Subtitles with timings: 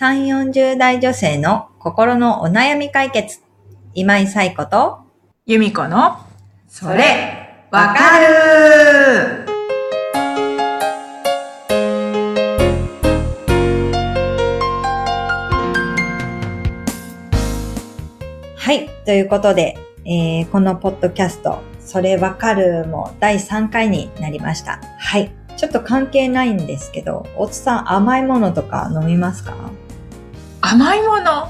[0.00, 3.40] 3、40代女性の心のお悩み解決。
[3.94, 5.00] 今井彩子と、
[5.44, 6.18] 由美子の、
[6.68, 9.44] それ、わかる
[18.56, 18.88] はい。
[19.04, 24.80] ということで、えーこのポッドキャスト、それわかるも第3回になりました。
[25.00, 25.32] はい。
[25.56, 29.56] ちょっと関係ないんですけど、おつさん甘いものとか飲みますか？
[30.70, 31.48] 甘いもの。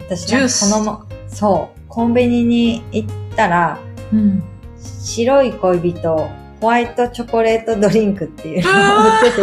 [0.00, 3.78] 私ジュースこのま、そう、コンビニに行ったら、
[4.12, 4.42] うん。
[4.78, 9.42] 白い恋人、ホワイトチョコレートドリンクっていうのが売ってて、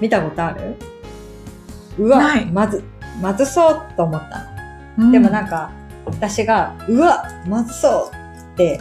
[0.00, 0.76] 見たことある？
[1.98, 2.84] うわまず、
[3.20, 4.46] まずそうと思った
[4.96, 5.10] の。
[5.10, 5.70] でもなんか、
[6.06, 8.80] 私が、うわ、まずそうって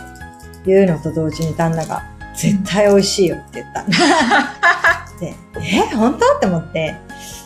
[0.65, 2.03] 言うのと同時に旦那が、
[2.35, 3.83] 絶対美味しいよって言った。
[5.19, 6.38] で、え、本当？
[6.38, 6.95] って思って、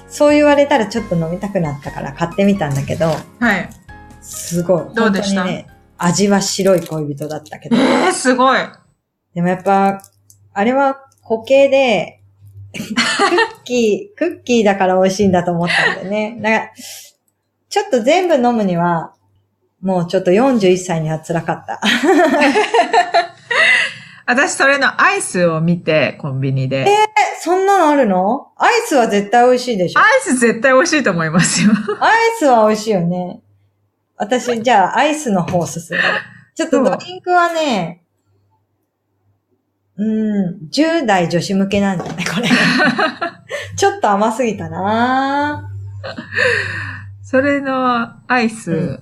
[0.09, 3.07] そう言われたらちょっと飲みたくなったから買ってみたんだけど、
[3.39, 3.69] はい。
[4.21, 4.95] すごい。
[4.95, 5.43] どうでした？
[5.45, 7.75] ね、味は白い恋人だったけど。
[7.75, 8.59] えー、すごい。
[9.35, 10.01] でもやっぱ、
[10.53, 10.95] あれは
[11.27, 12.21] 固形で、
[12.73, 16.37] クッキー、 クッキーだから美味しいんだと思ったんだよね。
[16.41, 16.71] だから、
[17.69, 19.13] ちょっと全部飲むには、
[19.81, 21.79] もうちょっと41歳には辛かった。
[24.27, 26.79] 私、それのアイスを見て、コンビニで。
[26.81, 26.87] え、
[27.39, 28.51] そんなのあるの？
[28.57, 30.03] アイスは絶対美味しいでしょア。
[30.03, 31.71] イス絶対美味しいと思いますよ。
[32.01, 33.41] アイスは美味しいよね。
[34.17, 36.03] 私、じゃあ、アイスの方進む。
[36.55, 38.03] ちょっとドリンクはね、
[39.95, 42.25] うん、10代女子向けなんじゃない？
[42.25, 42.49] これ。
[43.77, 45.69] ちょっと甘すぎたな
[47.23, 48.99] それのアイス、うん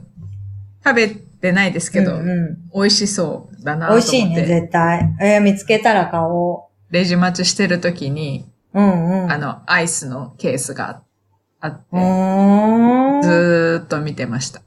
[0.88, 3.94] 食べてないですけど、うんうん美味しそうだなと。
[3.94, 5.14] 美味しいね、絶対。
[5.20, 8.80] えー見つけたら買おレジ待ちしてる時に、う。
[8.80, 9.32] うんうん。
[9.32, 11.02] あの、アイスのケースが
[11.60, 11.86] あって、
[13.28, 14.62] ずーっと見てました。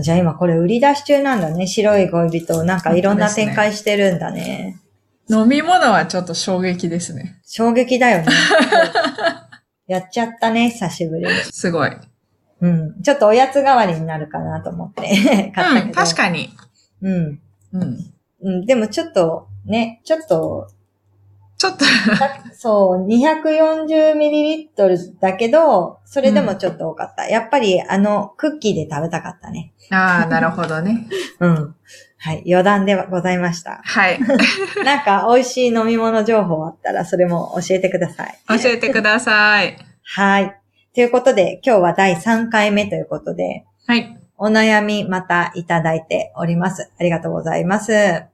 [0.00, 1.66] じゃあ今これ売り出し中なんだね。
[1.66, 2.64] 白い恋人。
[2.64, 4.80] なんかいろんな展開してるんだね。
[5.28, 7.40] 飲み物はちょっと衝撃ですね。
[7.44, 8.28] 衝撃だよね。
[9.88, 11.32] やっちゃったね、久しぶりに。
[11.50, 11.90] すごい。
[12.60, 13.02] うん。
[13.02, 15.86] ちょっとおやつ代わりになるかなと思って買ったけど。
[15.86, 16.50] うん、確かに。
[17.02, 17.40] うん。
[17.72, 18.14] うん。
[18.42, 18.66] うん。
[18.66, 20.68] でもちょっと、ね、ちょっと、
[21.58, 21.84] ちょっと、
[22.54, 27.26] そう、240ml だけど、それでもちょっと多かった。
[27.26, 29.72] やっぱり、あの、クッキーで食べたかったね。
[29.90, 31.08] ああ、なるほどね。
[31.40, 31.74] うん。
[32.20, 32.42] はい。
[32.46, 33.80] 余談ではございました。
[33.84, 34.20] はい。
[34.84, 38.38] なんか、美味しい飲み物情報あったら、それも教えてください。
[38.60, 39.76] 教えてください。
[40.02, 40.54] はい。
[40.94, 44.18] ということで、今日は第3回目ということで、はい。
[44.38, 46.90] お悩みまたいただいております。
[46.98, 47.92] ありがとうございます。
[47.92, 48.28] あ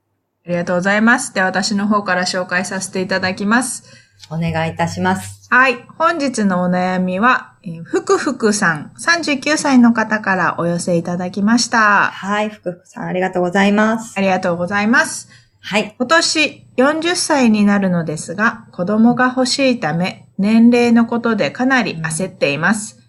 [0.46, 1.32] りがとうございます。
[1.32, 3.84] では私の方から紹介させていただきます。
[4.30, 5.48] お願いいたします。
[5.50, 5.84] はい。
[5.98, 12.10] 本日のお悩みは、えーふくふくさん、39歳の方からお寄せいただきました。
[12.10, 12.50] はい。
[12.50, 14.14] 福福さん、ありがとうございます。
[14.16, 15.28] ありがとうございます。
[15.60, 15.94] はい。
[15.96, 23.03] 今年40歳になるのですが、子供が欲しいため、年齢のことでかなり焦っています。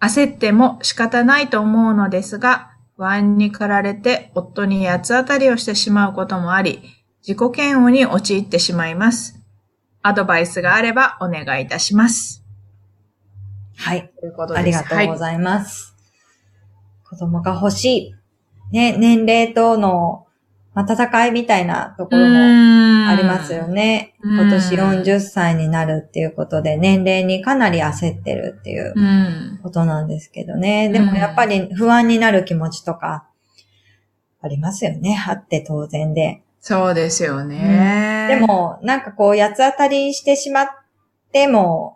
[0.00, 6.82] 焦っても仕方ないと思うのですが、不安に駆られて夫に八つ当たりをしてしまうこともあり、
[7.26, 9.40] 自己嫌悪に陥ってしまいます。
[10.02, 12.44] アドバイスがあればお願いいたします。
[13.76, 14.12] はい。
[14.20, 14.62] ということです。
[14.62, 15.94] ありがとうごいざいます。
[17.08, 18.14] 子供が欲しい。
[18.72, 20.25] ね、年齢との、
[20.76, 22.36] まあ、戦いみたいなところも
[23.08, 23.66] あありますよ。
[23.66, 24.14] ね。
[24.22, 29.60] うん今年40歳になるっていうことで、年齢にかなり焦ってるっていううん。
[29.62, 30.90] ことなんですけどね。
[30.90, 33.26] でもやっぱり不安になる気持ちとか、
[34.42, 35.16] ありますよね。
[35.26, 36.42] あって当然で。
[36.60, 38.26] そうですよね。
[38.28, 40.66] で、も、なんかこう、八つ当たりしてしまっ
[41.32, 41.95] ても、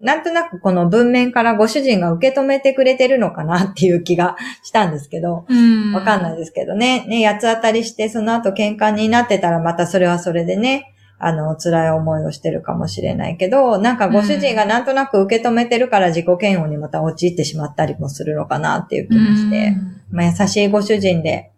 [0.00, 5.92] なんとなくこの文面からご主人が受け止めてくれてるのかなっていう気がしたんですけど、うん。
[5.94, 7.06] わかんないですけどね。
[7.06, 19.74] ね、八つ当たりして、その後喧嘩になってたらまたそれはそれでね、あの、辛い思いをしてるかもしれないけど、なんかご主人がなんとなく受け止めてるから自己嫌悪にまた陥ってしまったりもするのかなっていう気もして、
[20.10, 21.52] まあ、優しいご主人で、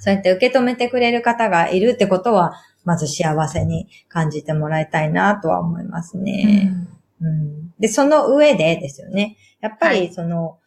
[0.00, 6.72] そうやって受け止めてくれる方がいるってことは、まず幸せに感じてもらいたいなとは思いますうんね。
[7.20, 9.36] うんで、その上でですよね。
[9.60, 10.58] やっぱり、はいその、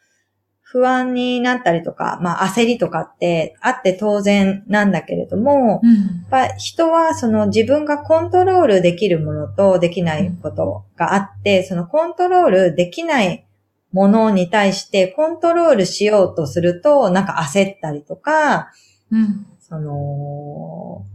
[0.62, 13.46] 不安になったりとか、まあ焦りとかってあって当然なんだけれども、うんやっぱ人はその自分がコントロールできるものとできないことがあって、そのコントロールできない
[13.92, 18.72] ものに対してコントロールしようとすると、なんか焦ったりとか、
[19.12, 19.46] うん。
[19.60, 21.06] その、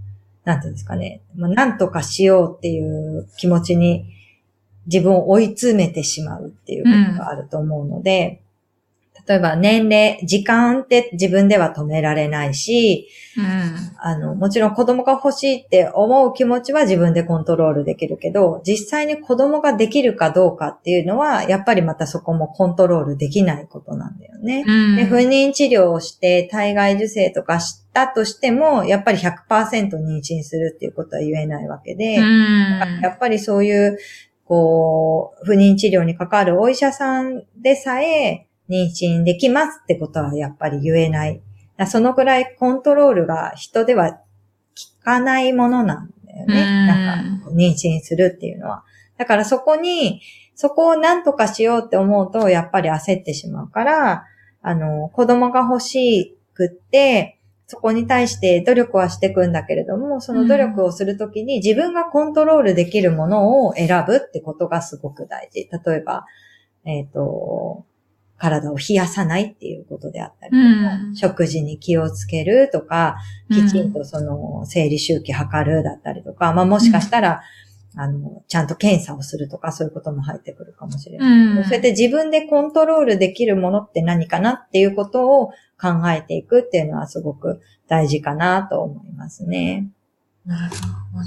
[0.45, 4.07] なんていうんですかね、まあ、なんとかしようっていう気持ちに
[4.89, 8.43] 自分を追い詰めてしまうっていうことがあると思うので、
[9.29, 13.45] 例えば年齢、時間って自分では止められないし、うん。
[13.99, 24.65] あの、もちろん子供が欲しいって思う気持ちは自分でコントロールできるけど、実際に子供ができるかどうかっていうのは、やっぱりまたそこもコントロールできないことなんだよね。
[24.67, 24.97] うん。
[24.97, 33.01] で、不妊治療をして体外受精とかしたとしても、やっぱり100%妊娠するっていうことは言えないわけで、うん。
[33.03, 33.99] やっぱりそういう、
[34.49, 41.43] こう、不妊治療に関わるお医者さんでさえ妊娠できますってことはやっぱり言えない。
[41.87, 44.19] そのくらいコントロールが人では効
[45.05, 46.61] かないものなんだよね。
[46.63, 48.85] うんなんか、妊娠するっていうのは。
[49.19, 50.23] だからそこに、
[50.55, 54.25] そこを何とかしようって思うと、やっぱり焦ってしまうから、
[54.63, 57.38] あの、子供が欲しくって、
[57.71, 65.69] そこに対して努力はしていくんだけれども、その努力をするときに自分がコントロールできるものを選ぶってことがすごく大事。
[65.85, 66.25] 例えば、
[66.87, 67.85] えっ、と、
[68.39, 71.15] 体を冷やさないっていうことであったりとか、うん。
[71.15, 73.17] 食事に気をつけるとか、
[73.51, 77.43] きちんとその生理周期測るだったりとか、まあもしかしたら、
[78.01, 81.57] あの、ちゃんと検査をするとか、そういうことも入ってくるかもしれない。
[81.57, 81.65] うん。
[81.65, 85.49] そうやって自分でコントロールできるものって何かなっていうことを
[85.81, 89.89] 考えていくっていうのはすごく大事かなと思いますね。
[90.47, 90.77] なる
[91.13, 91.25] ほど。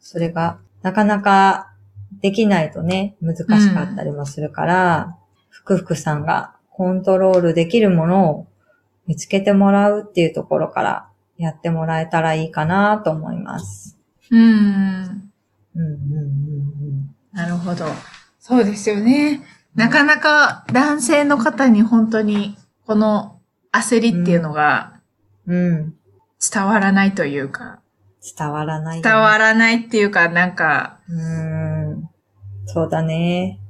[0.00, 1.74] それがなかなか
[2.22, 5.18] できないとね、難しかったりもするから、
[5.50, 8.46] 福福さんがコントロールできるものを
[9.06, 13.98] 見つけてもらうっていうところからやってもらえたらいいかなと思います。
[14.30, 15.29] うん。
[15.80, 17.86] うんうんうんなるほど。
[18.38, 19.40] そうですよね。
[19.74, 22.56] なかなか男性の方に本当に
[22.86, 23.40] この
[23.72, 25.00] 焦りっていうのが
[25.46, 25.56] うん。
[25.56, 25.94] うん。
[26.52, 27.80] 伝わらないというか、
[28.38, 29.02] 伝わらない、ね。
[29.02, 32.10] 伝わらないっていうかなんかうーん。
[32.66, 33.60] そうだね。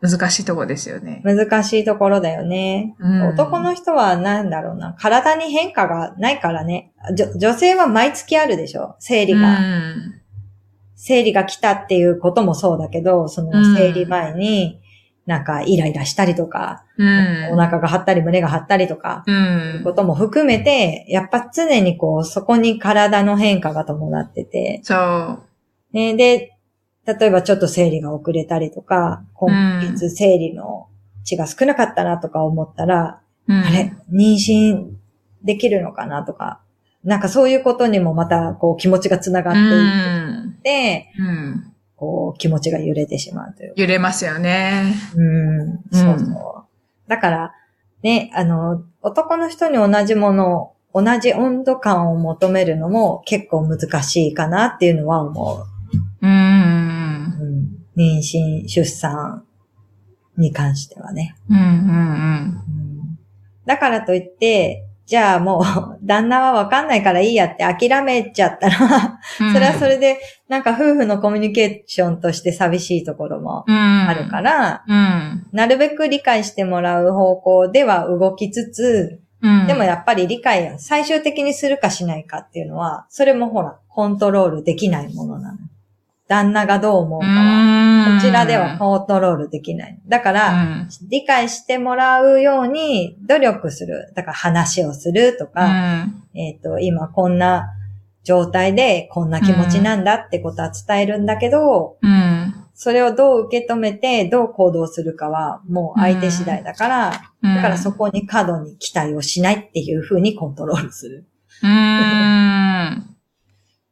[0.00, 1.22] 難しいとこですよね。
[1.24, 2.94] 難しいところだよね。
[2.98, 4.94] うん男の人はなんだろうな。
[4.98, 6.92] 体に変化がないからね。
[7.38, 8.96] 女性は毎月あるでしょ。
[8.98, 9.58] 生理うが。
[9.60, 10.13] ん。
[11.06, 14.80] 生理が来たっていうこともそうだけど、その生理前に
[15.26, 17.50] なんかイライラしたりとか、うん。
[17.52, 19.82] お腹が張ったり胸が張ったりとか、うん。
[19.84, 25.42] ことも含めて、やっぱ常にこう、そこに体の変化が伴ってて、そう。
[25.92, 26.56] ね、で、
[27.04, 30.88] 例えばちょっと生理が遅れたりとか、今月生理の
[31.22, 34.86] 血が少なかったなとか思ったら、うんあれ、妊娠
[35.42, 36.62] できるのかなとか、
[37.04, 39.68] なんかそういうことにもまたこう気持ちがつながうっていん。
[39.68, 40.43] って、
[41.18, 41.74] うん。
[41.96, 43.74] こう気持ちが揺れてしまうという。
[43.76, 44.94] 揺れますよね。
[45.14, 46.64] うん、そうそう。
[47.08, 47.52] だから、
[48.02, 55.64] ね、あの、男の人に同じものを、同じ温度感を求めるのも結構難しいかなっていうのは思う。
[56.22, 56.30] うん。
[56.30, 59.44] うん、妊娠、出産
[60.36, 61.36] に関してはね。
[61.48, 61.56] うん。
[61.56, 61.64] うん。
[62.68, 62.84] うん
[63.66, 69.52] だからといって、じゃあもう、 旦那はわかんないからいいやって諦めちゃったら、うん。
[69.52, 70.18] それはそれで、
[70.48, 75.46] なんか夫婦のコミュニケーションとして寂しいところもああるから、うん。
[75.52, 79.66] なるべく理解してもらう方向では動きつつ、うん。
[79.66, 85.58] でもやっぱり理解、最終的にするかしないかっていうのは、それもほら、コントロールできないものなの。
[86.28, 90.00] 旦那がどう思うかは、はこちらではコントロールできない。
[90.06, 90.88] だから、うん。
[91.08, 94.12] 理解してもらうように努力する。
[94.14, 96.24] だから話をするとうか、ん。
[96.34, 97.74] えっ、と、今こんな
[98.22, 102.54] 状態でこんな気持ちなんだってことは伝えるんだけど、うん。
[102.74, 107.10] それをどう受け止めてどう行動するかはもう相手次第だから、
[107.42, 111.26] だからそこに過度に期待をしないっていう風にコントロールする。
[111.62, 113.16] うーん。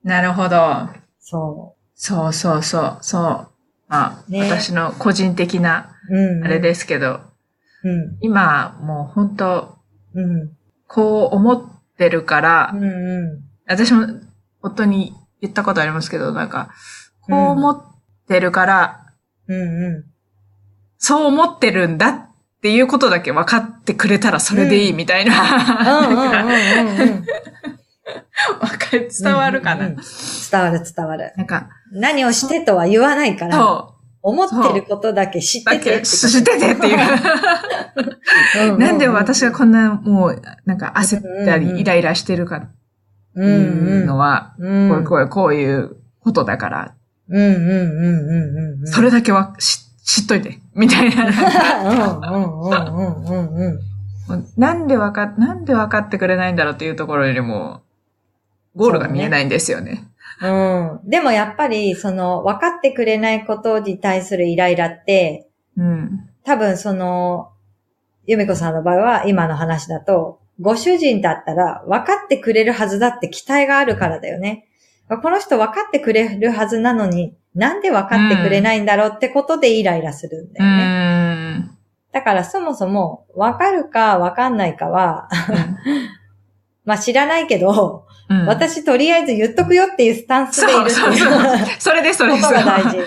[0.02, 0.88] なるほど。
[1.20, 3.48] そそうそうそう、そう。
[3.86, 6.18] まあ、ね私の個人的なう。
[6.18, 6.44] うん。
[6.44, 7.20] あれですけど、
[7.84, 8.18] うん。
[8.20, 9.78] 今もう本当
[10.12, 10.50] うん。
[10.88, 11.62] こう思っ
[11.96, 12.82] てるから、うん。
[12.82, 13.44] うん。
[13.68, 14.08] 私も
[14.62, 16.70] 夫に言ったことありますけど、なんか、
[17.20, 17.80] こう思っ
[18.26, 19.06] てるから、
[19.46, 19.84] うん。
[19.84, 20.04] うん。
[20.98, 22.30] そう思ってるんだっ
[22.62, 25.34] ていうことだけ分かってくれたらそれでいいみたいな。
[28.60, 30.04] わかる伝わるかな、うんうんうん
[30.50, 31.32] 伝わる伝わる。
[31.36, 36.04] なんか、何をしてとは言わないから、そ思ってることだけ知っててって。
[36.04, 36.98] 知っててっていう。
[38.68, 42.66] うううなんで私がこんなもう、なんか焦ったりイライラしてるかって
[43.34, 46.94] うんいうのは、うん、こうこうこういうことだから、
[47.28, 48.86] うんうんうんうんうんうん。
[48.86, 51.24] それだけは知知っといて、みたいな。
[51.24, 53.74] うんうんうんうんうんうん。
[54.28, 57.81] も うなんでわか、なんでわかってくれないんだろうっていうところよりも、
[58.74, 60.08] ゴールが見えないんですよね。
[60.40, 61.00] うん。
[61.04, 66.28] でもやっぱり、その、分かってくれないことに対するイライラって、うん。
[66.44, 67.52] 多分その、
[68.26, 74.68] ゆめこさんの場合は今の話だと、ご主人だったら分かってくれるはずだって期待があるからだよね。
[75.08, 81.54] この人分かってくれるはずなのに、なんで分かってくれないんだろうってことでイライラするんだうよね。
[81.58, 81.78] ん。
[82.12, 85.28] だからそもそも分かるか分かんないかは、
[86.84, 91.40] まあ知らないけど、うん、私とりあえず言っとくよっていうスタンスでいるそうそうそう。
[91.78, 92.48] それです、それです。
[92.48, 92.98] ことが大事。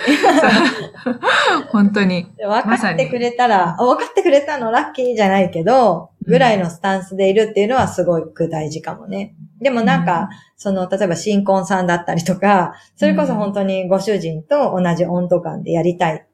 [1.70, 2.27] 本当に。
[2.38, 9.36] 分かってくれたら、あ分かってくれたのラッキーじゃないけど、ぐらいのスタンスでいるっていうのはすごく大事かもね。
[9.60, 16.25] でもなんか、その、例えば新婚さんだったりとか、それこそ本当にご主人と同じ温度感でやりたい、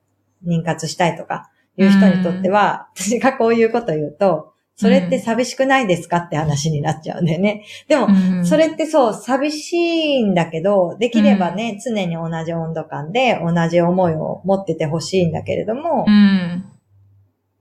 [0.45, 4.50] 妊活したいとか、いう人にとっては、私がこういうこと言うと、
[4.81, 7.63] それって寂しくないですかって話になっちゃうんだよね。
[7.87, 16.65] でも、うんそれってそう、寂しいんだけど、できればね、常に同じ温度感で同じ思いを持っててほしいんだけれども、うん。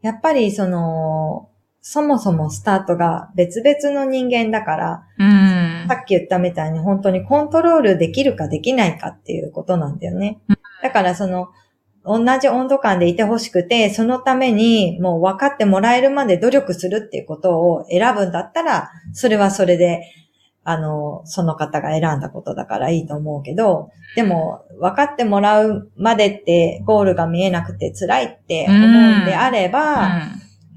[0.00, 1.50] やっぱりその、
[1.82, 5.96] そもそもスタートが別々の人間だから、うんさ。
[5.96, 10.56] っき言ったみたいに本当にコントロールできるかできないかっていうことなんだよねうん。
[10.82, 11.50] だからその、
[12.04, 20.02] 同じ温度感でいてほしくて、そのためにもう分かってもらえるまで努力するっていうことを選ぶんだったら、それはそれで、
[20.62, 30.22] あの、その方が選んだことだからいいと思うけど、でも、分かってもらうまでってゴールが見えなくて辛いって思うんであれば、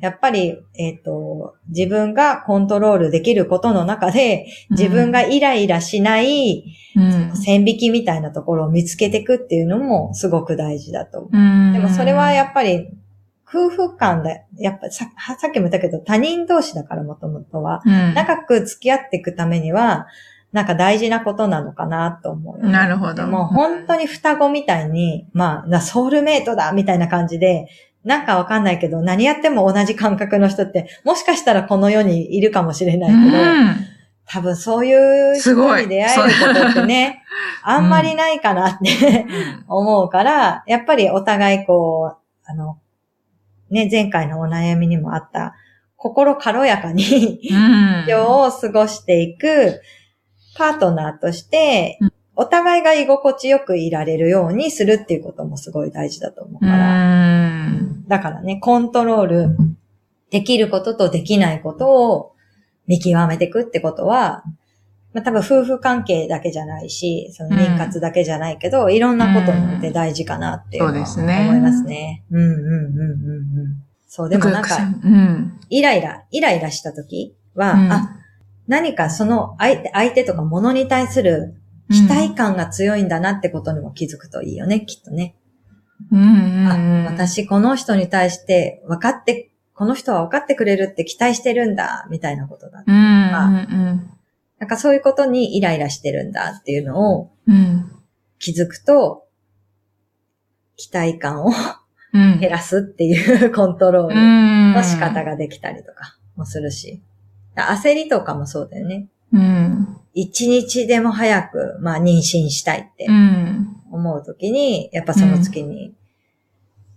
[0.04, 7.02] やっぱり、えっ、と、自分がコントロールできることの中で、自分がイライラしないう
[7.34, 11.38] ん、線引きみたいなところを見つけていくっていうのもすごく大事だと思う。
[11.38, 11.74] うん。
[11.74, 12.90] でもそれはやっぱり、
[13.48, 15.06] 夫婦間で、やっぱさ
[15.40, 20.08] さっきも言ったけど他人同士だからもともとは、うん、長く付き合っていくためには、
[20.52, 23.26] なんか大事なことなのかなと思うなるほど。
[23.26, 27.68] もう本当に双子みたいに、まあ、なソウルメイトだみたいな感じで、
[28.04, 33.94] なんかわかんないけど、何やっても同じ感覚の人って、もしかしたらこの世にいるかもしれないけど、うん。
[34.26, 34.94] 多分そうい
[35.34, 37.24] う人に出会えることってね、
[37.62, 39.26] あんまりないかなって
[39.68, 42.80] 思うから、やっぱりお互いこう、あの、
[43.70, 45.56] ね、前回のお悩みにもあった、
[45.96, 48.04] 心軽やかにうん。
[48.06, 49.82] 日を過ごしていく
[50.58, 57.53] パートナーとしてうん、お互いが居心地よくいられるようにするっていうこともすごい大事だと思ううから。
[57.84, 58.08] ん。
[58.08, 59.58] だからね、コントロール
[60.30, 62.36] できることとできないことを
[62.88, 64.44] 見極めていくってことは、
[65.14, 72.24] まあ多分夫婦関係だけじゃないし、その妊活だけじゃないけど、いろんなことにおいて大事かなっていうのはそうですね思いますね。
[72.32, 73.84] うんうんうんうんうん。
[74.08, 75.60] そう、でもなんか、うん。
[75.70, 78.20] イライラ、イライラした時は、うんあ、
[78.68, 81.56] 何かその相手、相手とか物に対する
[81.92, 85.36] 期待感が強いんだなってことにも気づくといいよね、きっとね。
[86.12, 86.68] うん。
[87.08, 92.84] あ、私この人に対して分かって、この人は分かってくれるって期待してるんだ、みたいなことだ。
[92.86, 92.96] うん。
[92.96, 94.10] うん。
[94.60, 97.92] なんかそういうことにイライラしてるんだっていうのをうん。
[98.40, 99.28] 気づくと、
[100.76, 101.52] 期待感を
[102.14, 102.40] うん。
[102.40, 104.74] 減らすっていうコントロールうん。
[104.74, 107.02] の仕方ができたりとかもするし。
[107.56, 109.08] 焦りとかもそうだよね。
[109.32, 109.98] うん。
[110.14, 113.73] 一日でも早く、まあ妊娠したいってうん。
[113.94, 115.94] 思うときに、やっぱその月に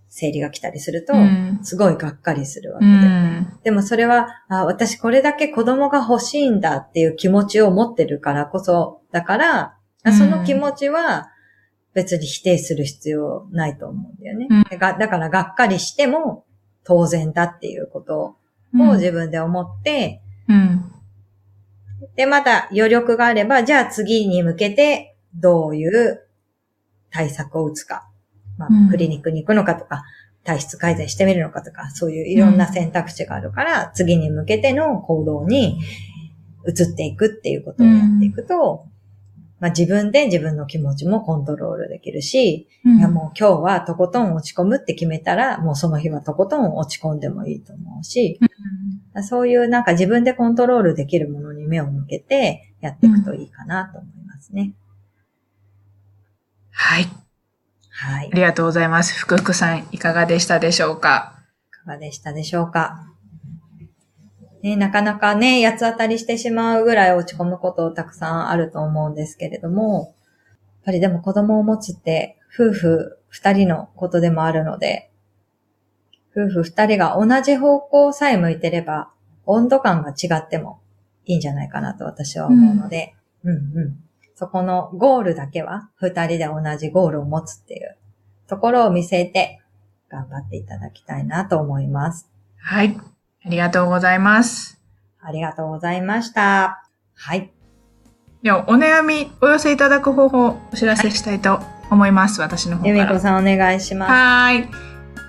[0.08, 1.60] 生理が来たりすると、うん。
[1.62, 2.94] すごいがっかりするわけうで。
[2.94, 3.58] ん。
[3.64, 11.28] でもそれは、あ、私これだけ子供が欲しいんだっていう気持ちを持ってるからこそ、だから、あその気持ちは
[11.92, 14.46] 別に否定する必要ないと思うんだよね。
[14.50, 16.44] うんだからがっかりしても
[16.84, 18.36] 当然だっていうこと
[18.72, 20.92] を自分で思って、うん。
[22.14, 26.25] で、また余力があれば、じゃあ次に向けてどういう
[27.10, 28.08] 対策を打つか。
[28.58, 30.04] まあうん、クリニックに行くのかとか、
[30.44, 35.78] 体質改善してみるのかとか、そういういろんな選択肢があるから、次に向けての行動に
[36.66, 38.86] 移っていくっていうことをやっていくと、
[39.58, 48.38] まあ自分で自分の気持ちもコントロールできるし、いやもう今日はとことん落ち込むって決めたら、もうその日はとことん落ち込んでもいいと思うし、
[49.22, 54.74] そういうなんか自分でコントロールできるものに目を向けてやっていくといいかなと思いますね。
[56.78, 57.08] はい。
[57.90, 58.30] はい。
[58.30, 59.18] ありがとうございます。
[59.18, 61.38] 福福さん、いかがでしたでしょうか？
[61.68, 63.06] いかがでしたでしょうか？
[64.62, 70.14] ね、なかなかね、八つ当たりしてしまうぐらい落ち込むことたくさんあると思うんですけれども、
[70.44, 75.10] やっぱりでも子供を持つって夫婦二人のことでもあるので、
[76.36, 79.10] 夫婦二人が同じ方向さえ向いてれば、
[79.46, 80.80] 温度感が違っても
[81.24, 83.14] いいんじゃないかなと私は思うので、
[83.44, 84.05] うん、うん
[84.38, 87.96] そこのゴールだけは二人で同じゴールを持つっていう
[88.46, 89.60] ところを見据えて
[90.10, 92.28] 頑張っていただきたいなと思います。
[92.58, 92.96] はい。
[93.44, 94.78] ありがとうございます。
[95.20, 96.86] ありがとうございました。
[97.14, 97.50] はい。
[98.42, 102.42] では、お悩みお寄せいただく方法をお知らせしたいと思います。
[102.42, 102.94] 私の方から。
[102.94, 104.10] ゆみこさんお願いします。
[104.12, 104.68] はーい。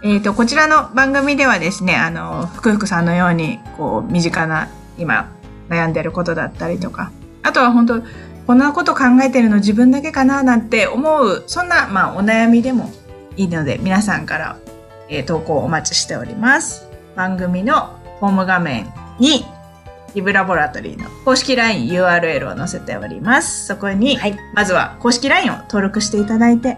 [0.04, 5.32] えっ、と、こちらの番組ではですね、あの、福福さんのように、こう、身近な、今、
[5.70, 7.12] 悩んでることだったりとか、
[7.42, 8.02] あとは本当
[8.48, 12.90] こんなこと考えてるの自分だけかななんて思う、そんな、まあ、お悩みでも
[13.36, 14.58] いいので、皆さんから、
[15.10, 16.88] えー投稿をお待ちしております。
[17.18, 17.88] 番組の
[18.22, 18.88] ホーム画面
[19.20, 19.46] に、
[20.16, 23.68] リブラボラトリーの公式 LINE URL を載せております。
[23.68, 24.38] そこに、はい。
[24.54, 26.78] まずは公式 LINE を登録していただいて、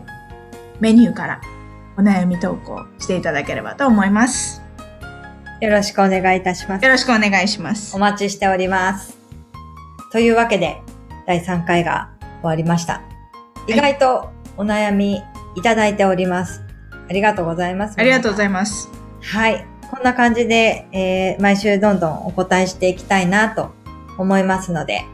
[0.79, 1.41] メニューから
[1.97, 4.63] お悩み投稿していただければと思います。
[5.61, 6.89] よろしくお願いいたしますよ。
[6.89, 7.99] ろしくお願いしますお。
[7.99, 9.15] 待ちしております。
[10.11, 10.81] というわけで、
[11.29, 12.09] 第3回が
[12.41, 13.03] 終わりました。
[13.67, 15.21] い意外とお悩み
[15.55, 16.63] いただいております。
[17.07, 17.93] ありがとうございます。
[17.99, 18.89] ありがとうございいます。
[19.21, 19.63] はい。
[19.91, 23.69] こんな感じで、えー毎週どんどんお答えしていきたいなと
[24.17, 25.05] 思いますので、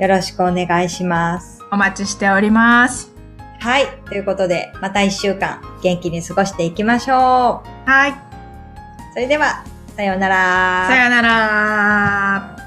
[0.00, 1.60] よろしくお願いします。
[1.70, 3.12] お待ちしております。
[3.60, 3.86] はい。
[4.06, 7.88] ということで、また1週間元気に過ごしていきましょう。
[7.88, 8.14] はい。
[9.12, 9.62] それでは、
[9.96, 10.86] さようなら。
[10.88, 12.61] さよなら。